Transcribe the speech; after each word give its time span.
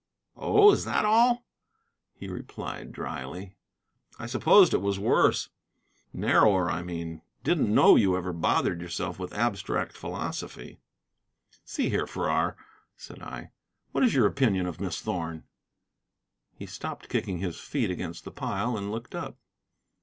"Oh, 0.35 0.71
is 0.71 0.83
that 0.85 1.05
all?" 1.05 1.45
he 2.15 2.27
replied 2.27 2.91
dryly. 2.91 3.55
"I 4.17 4.25
supposed 4.25 4.73
it 4.73 4.81
was 4.81 4.97
worse. 4.97 5.49
Narrower, 6.11 6.71
I 6.71 6.81
mean. 6.81 7.21
Didn't 7.43 7.71
know 7.71 7.95
you 7.95 8.17
ever 8.17 8.33
bothered 8.33 8.81
yourself 8.81 9.19
with 9.19 9.31
abstract 9.31 9.95
philosophy." 9.95 10.79
"See 11.65 11.89
here, 11.89 12.07
Farrar," 12.07 12.57
said 12.97 13.21
I, 13.21 13.51
"what 13.91 14.03
is 14.03 14.15
your 14.15 14.25
opinion 14.25 14.65
of 14.65 14.81
Miss 14.81 14.99
Thorn?" 14.99 15.43
He 16.55 16.65
stopped 16.65 17.07
kicking 17.07 17.37
his 17.37 17.59
feet 17.59 17.91
against 17.91 18.23
the 18.23 18.31
pile 18.31 18.75
and 18.75 18.91
looked 18.91 19.13
up. 19.13 19.37